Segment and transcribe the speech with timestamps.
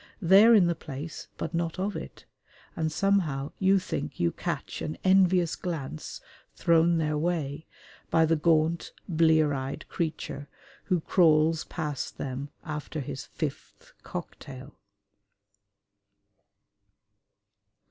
[0.19, 2.25] They are in the place but not of it,
[2.75, 6.21] and somehow you think you catch an envious glance
[6.55, 7.67] thrown their way
[8.09, 10.47] by the gaunt, blear eyed creature
[10.85, 14.73] who crawls past them after his fifth cocktail.